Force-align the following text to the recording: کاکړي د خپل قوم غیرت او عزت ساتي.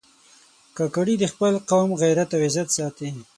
کاکړي 0.77 1.15
د 1.19 1.23
خپل 1.33 1.53
قوم 1.71 1.89
غیرت 2.01 2.29
او 2.35 2.39
عزت 2.47 2.67
ساتي. 2.77 3.09